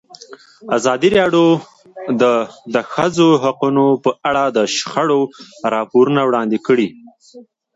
[0.77, 1.47] ازادي راډیو
[2.21, 2.23] د
[2.73, 5.21] د ښځو حقونه په اړه د شخړو
[5.73, 6.87] راپورونه وړاندې کړي.